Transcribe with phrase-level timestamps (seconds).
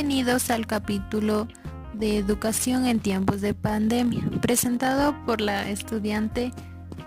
[0.00, 1.48] Bienvenidos al capítulo
[1.92, 6.52] de Educación en tiempos de pandemia, presentado por la estudiante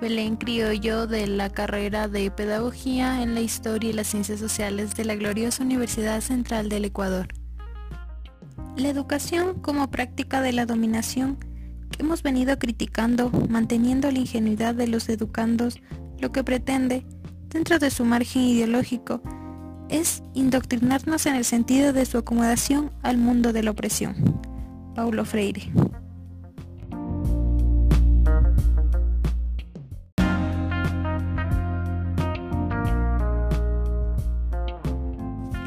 [0.01, 5.05] Belén Criollo de la carrera de Pedagogía en la Historia y las Ciencias Sociales de
[5.05, 7.29] la gloriosa Universidad Central del Ecuador.
[8.75, 11.37] La educación como práctica de la dominación
[11.91, 15.81] que hemos venido criticando, manteniendo la ingenuidad de los educandos,
[16.19, 17.05] lo que pretende,
[17.47, 19.23] dentro de su margen ideológico,
[19.91, 24.15] es indoctrinarnos en el sentido de su acomodación al mundo de la opresión.
[24.95, 25.69] Paulo Freire.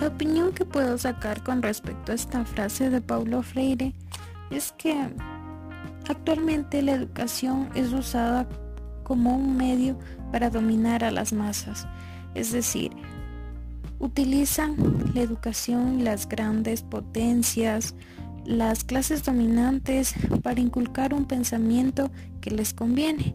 [0.01, 3.95] La opinión que puedo sacar con respecto a esta frase de Paulo Freire
[4.51, 4.95] es que
[6.09, 8.47] actualmente la educación es usada
[9.03, 9.99] como un medio
[10.33, 11.87] para dominar a las masas,
[12.35, 12.93] es decir,
[14.05, 14.77] utilizan
[15.15, 17.95] la educación, las grandes potencias,
[18.45, 22.11] las clases dominantes para inculcar un pensamiento
[22.41, 23.35] que les conviene,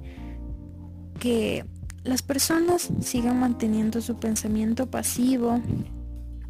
[1.20, 1.66] que
[2.04, 5.60] las personas sigan manteniendo su pensamiento pasivo,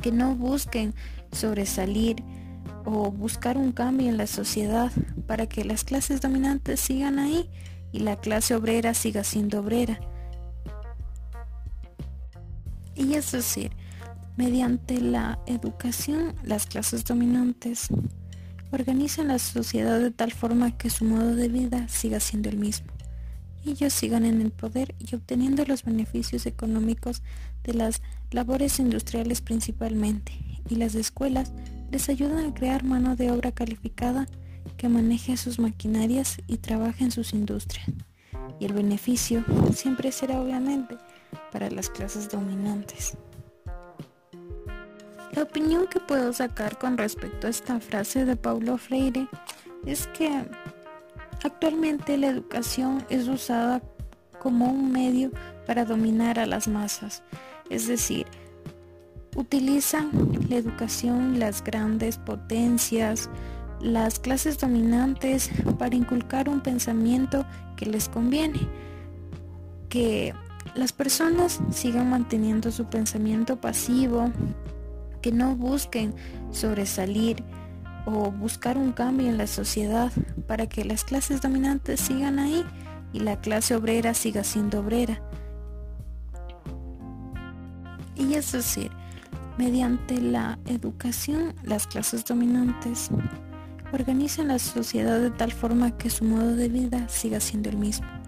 [0.01, 0.93] que no busquen
[1.31, 2.17] sobresalir
[2.85, 4.91] o buscar un cambio en la sociedad
[5.27, 7.49] para que las clases dominantes sigan ahí
[7.91, 9.99] y la clase obrera siga siendo obrera.
[12.95, 13.71] Y es decir,
[14.39, 17.89] Mediante la educación, las clases dominantes
[18.71, 22.87] organizan la sociedad de tal forma que su modo de vida siga siendo el mismo.
[23.65, 27.21] Ellos sigan en el poder y obteniendo los beneficios económicos
[27.65, 30.31] de las labores industriales principalmente,
[30.69, 31.51] y las escuelas
[31.91, 34.25] les ayudan a crear mano de obra calificada
[34.77, 37.91] que maneje sus maquinarias y trabaje en sus industrias.
[38.57, 39.43] Y el beneficio
[39.75, 40.97] siempre será obviamente
[41.51, 43.17] para las clases dominantes.
[45.39, 49.25] La opinión que puedo sacar con respecto a esta frase de Paulo Freire
[49.85, 50.29] es que
[51.45, 53.81] actualmente la educación es usada
[54.37, 55.31] como un medio
[55.65, 57.23] para dominar a las masas,
[57.69, 58.27] es decir,
[59.37, 60.11] utilizan
[60.49, 63.29] la educación, las grandes potencias,
[63.79, 67.45] las clases dominantes para inculcar un pensamiento
[67.77, 68.59] que les conviene,
[69.87, 70.33] que
[70.75, 74.29] las personas sigan manteniendo su pensamiento pasivo,
[75.21, 76.13] que no busquen
[76.51, 77.43] sobresalir
[78.05, 80.11] o buscar un cambio en la sociedad
[80.47, 82.65] para que las clases dominantes sigan ahí
[83.13, 85.21] y la clase obrera siga siendo obrera.
[88.15, 88.91] Y es decir,
[89.57, 93.09] mediante la educación, las clases dominantes
[93.93, 98.18] organizan la sociedad de tal forma que su modo de vida siga siendo el mismo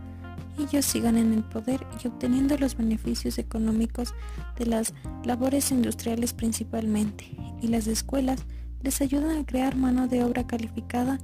[0.63, 4.13] ellos sigan en el poder y obteniendo los beneficios económicos
[4.57, 8.45] de las labores industriales principalmente, y las escuelas
[8.81, 11.19] les ayudan a crear mano de obra calificada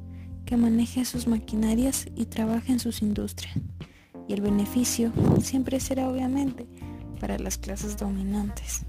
[0.46, 3.56] que maneje sus maquinarias y trabaje en sus industrias.
[4.28, 5.12] Y el beneficio
[5.42, 6.68] siempre será obviamente
[7.20, 8.86] para las clases dominantes.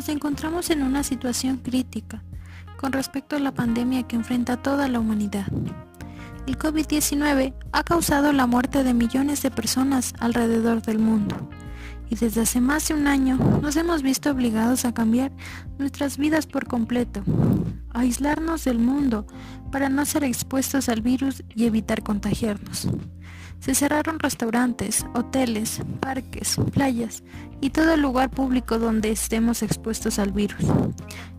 [0.00, 2.22] Nos encontramos en una situación crítica
[2.78, 5.44] con respecto a la pandemia que enfrenta toda la humanidad.
[6.46, 11.50] El COVID-19 ha causado la muerte de millones de personas alrededor del mundo
[12.08, 15.32] y desde hace más de un año nos hemos visto obligados a cambiar
[15.78, 17.22] nuestras vidas por completo,
[17.90, 19.26] a aislarnos del mundo
[19.70, 22.88] para no ser expuestos al virus y evitar contagiarnos.
[23.60, 27.22] Se cerraron restaurantes, hoteles, parques, playas
[27.60, 30.64] y todo lugar público donde estemos expuestos al virus.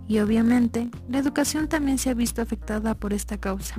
[0.08, 3.76] Y obviamente, la educación también se ha visto afectada por esta causa.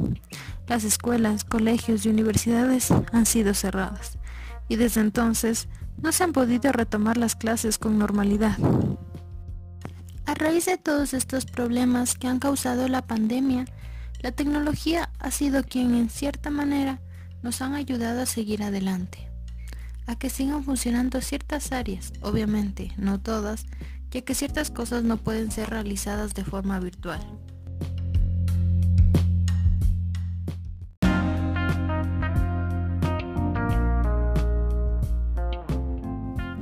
[0.66, 4.19] Las escuelas, colegios y universidades han sido cerradas.
[4.69, 5.69] Y desde entonces,
[6.00, 8.56] no se han podido retomar las clases con normalidad.
[10.25, 13.67] A raíz de todos estos problemas que han causado la pandemia,
[14.20, 17.00] la tecnología ha sido quien en cierta manera
[17.43, 19.29] nos han ayudado a seguir adelante,
[20.06, 23.67] a que sigan funcionando ciertas áreas, obviamente no todas,
[24.11, 27.21] ya que ciertas cosas no pueden ser realizadas de forma virtual.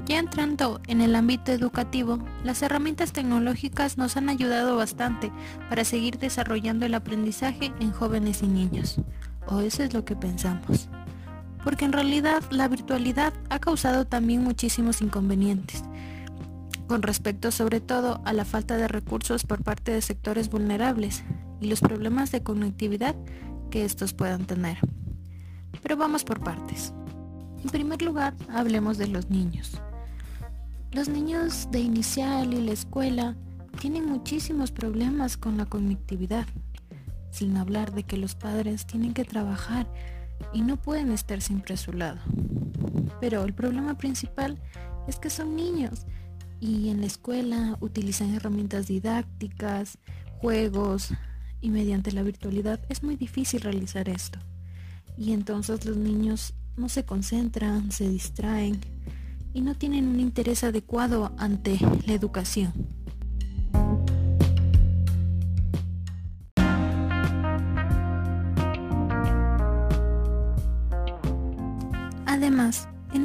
[0.07, 5.31] Ya entrando en el ámbito educativo, las herramientas tecnológicas nos han ayudado bastante
[5.69, 9.01] para seguir desarrollando el aprendizaje en jóvenes y niños
[9.51, 10.89] o eso es lo que pensamos.
[11.65, 15.85] Porque en realidad la virtualidad ha causado también muchísimos inconvenientes,
[16.87, 21.23] con respecto sobre todo a la falta de recursos por parte de sectores vulnerables
[21.61, 23.15] y los problemas de conectividad
[23.71, 24.79] que estos puedan tener.
[25.83, 26.93] Pero vamos por partes.
[27.63, 29.81] En primer lugar, hablemos de los niños.
[30.93, 33.37] Los niños de inicial y la escuela
[33.79, 36.47] tienen muchísimos problemas con la conectividad,
[37.31, 39.87] sin hablar de que los padres tienen que trabajar
[40.53, 42.21] y no pueden estar siempre a su lado.
[43.21, 44.59] Pero el problema principal
[45.07, 46.07] es que son niños
[46.61, 49.99] y en la escuela utilizan herramientas didácticas,
[50.39, 51.11] juegos
[51.61, 54.39] y mediante la virtualidad es muy difícil realizar esto.
[55.17, 58.81] Y entonces los niños no se concentran, se distraen
[59.53, 63.00] y no tienen un interés adecuado ante la educación.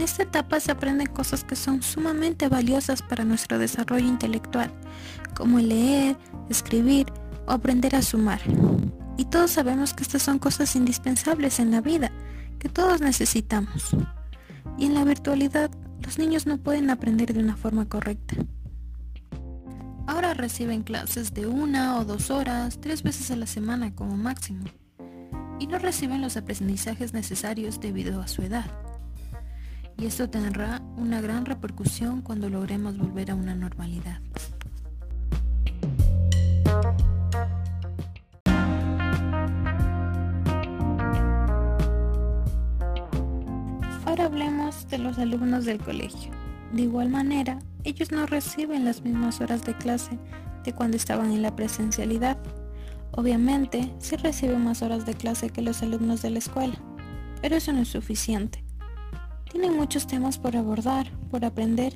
[0.05, 4.71] Esta etapa se aprenden cosas que son sumamente valiosas para nuestro desarrollo intelectual,
[5.35, 6.15] como leer,
[6.49, 7.07] escribir
[7.47, 8.39] o aprender a sumar.
[9.17, 12.11] Y todos sabemos que estas son cosas indispensables en la vida,
[12.59, 13.95] que todos necesitamos.
[14.77, 15.71] Y en la virtualidad,
[16.01, 18.35] los niños no pueden aprender de una forma correcta.
[20.07, 24.65] Ahora reciben clases de una o dos horas, tres veces a la semana como máximo,
[25.59, 28.84] y no reciben los aprendizajes necesarios debido a su edad
[29.97, 34.19] y esto tendrá una gran repercusión cuando logremos volver a una normalidad.
[44.05, 46.31] Ahora hablemos de los alumnos del colegio.
[46.71, 50.17] De igual manera, ellos no reciben las mismas horas de clase
[50.63, 52.37] de cuando estaban en la presencialidad.
[53.11, 56.75] Obviamente, sí reciben más horas de clase que los alumnos de la escuela,
[57.41, 58.64] pero eso no es suficiente.
[59.55, 61.93] Tienen muchos temas por abordar, por aprender,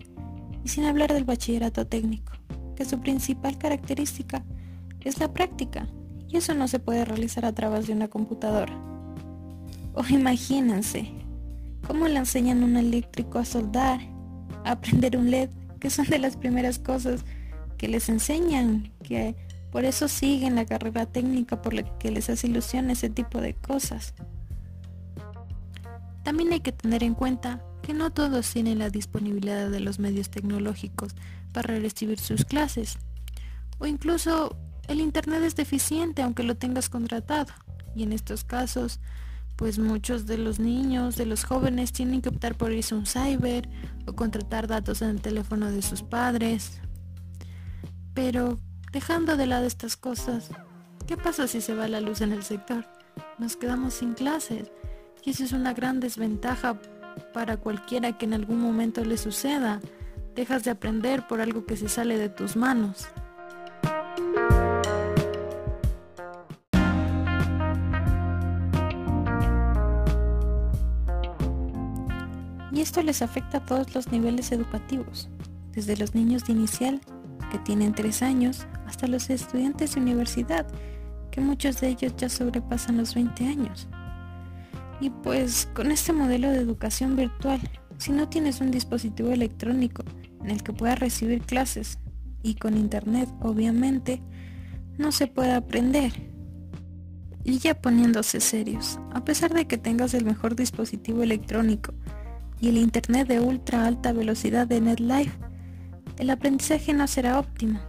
[0.63, 2.31] y sin hablar del bachillerato técnico,
[2.77, 4.45] que su principal característica
[5.01, 5.85] es la práctica,
[6.29, 8.73] y eso no se puede realizar a través de una computadora.
[9.93, 11.11] O imagínense,
[11.85, 13.99] cómo le enseñan un eléctrico a soldar,
[14.63, 15.49] a aprender un LED,
[15.81, 17.25] que son de las primeras cosas
[17.77, 19.35] que les enseñan, que
[19.69, 23.53] por eso siguen la carrera técnica, por la que les hace ilusión ese tipo de
[23.53, 24.13] cosas.
[26.29, 30.29] También hay que tener en cuenta que no todos tienen la disponibilidad de los medios
[30.29, 31.15] tecnológicos
[31.53, 32.99] para recibir sus clases.
[33.79, 34.55] O incluso
[34.87, 37.51] el Internet es deficiente aunque lo tengas contratado.
[37.95, 38.99] Y en estos casos,
[39.55, 43.07] pues muchos de los niños, de los jóvenes, tienen que optar por irse a un
[43.07, 43.67] cyber
[44.05, 46.79] o contratar datos en el teléfono de sus padres.
[48.13, 48.59] Pero
[48.91, 50.51] dejando de lado estas cosas,
[51.07, 52.85] ¿qué pasa si se va la luz en el sector?
[53.39, 54.69] Nos quedamos sin clases
[55.29, 56.79] eso es una gran desventaja
[57.33, 59.79] para cualquiera que en algún momento le suceda.
[60.35, 63.07] Dejas de aprender por algo que se sale de tus manos.
[72.71, 75.29] Y esto les afecta a todos los niveles educativos,
[75.73, 77.01] desde los niños de inicial,
[77.51, 80.65] que tienen 3 años, hasta los estudiantes de universidad,
[81.29, 83.87] que muchos de ellos ya sobrepasan los 20 años.
[85.01, 87.61] Y pues con este modelo de educación virtual,
[87.97, 90.03] si no tienes un dispositivo electrónico
[90.43, 91.99] en el que puedas recibir clases
[92.43, 94.21] y con internet obviamente,
[94.97, 96.11] no se puede aprender.
[97.43, 101.93] Y ya poniéndose serios, a pesar de que tengas el mejor dispositivo electrónico
[102.59, 105.37] y el internet de ultra alta velocidad de NetLife,
[106.17, 107.79] el aprendizaje no será óptimo.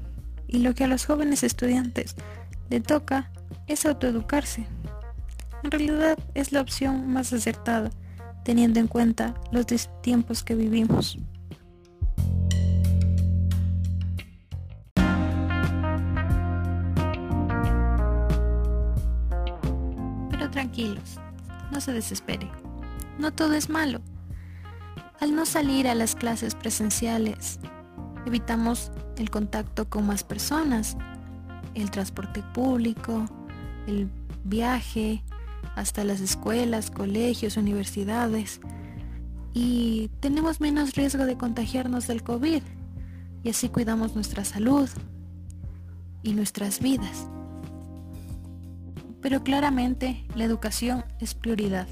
[0.46, 2.14] Y lo que a los jóvenes estudiantes
[2.70, 3.32] le toca
[3.66, 4.66] es autoeducarse
[5.62, 7.90] en realidad es la opción más acertada,
[8.44, 9.66] teniendo en cuenta los
[10.02, 11.18] tiempos que vivimos.
[20.30, 21.18] Pero tranquilos,
[21.70, 22.50] no se desespere.
[23.18, 24.00] No todo es malo.
[25.20, 27.60] Al no salir a las clases presenciales,
[28.24, 30.96] evitamos el contacto con más personas,
[31.74, 33.26] el transporte público,
[33.86, 34.08] el
[34.44, 35.22] viaje,
[35.76, 38.60] hasta las escuelas, colegios, universidades
[39.52, 42.62] y tenemos menos riesgo de contagiarnos del COVID
[43.42, 44.88] y así cuidamos nuestra salud
[46.22, 47.26] y nuestras vidas.
[49.20, 51.88] Pero claramente la educación es prioridad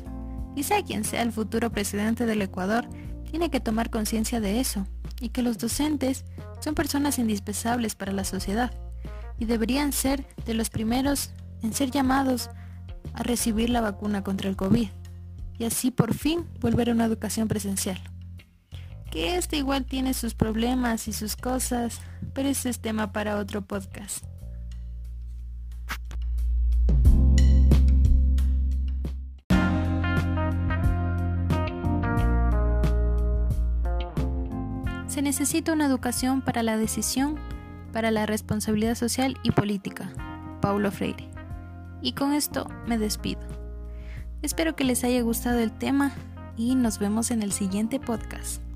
[0.55, 2.89] y sea quien sea el futuro presidente del Ecuador,
[3.31, 4.87] tiene que tomar conciencia de eso
[5.21, 6.25] y que los docentes
[6.61, 8.73] son personas indispensables para la sociedad
[9.39, 11.31] y deberían ser de los primeros
[11.63, 12.51] en ser llamados
[13.19, 14.89] a recibir la vacuna contra el COVID
[15.59, 18.01] y así por fin volver a una educación presencial.
[19.11, 22.01] Que este igual tiene sus problemas y sus cosas,
[22.33, 24.25] pero ese es tema para otro podcast.
[35.09, 37.35] Se necesita una educación para la decisión,
[37.93, 40.13] para la responsabilidad social y política.
[40.61, 41.38] Paulo Freire.
[42.01, 43.41] Y con esto me despido.
[44.43, 46.13] Espero que les haya gustado el tema
[46.57, 48.68] y nos vemos en el siguiente podcast.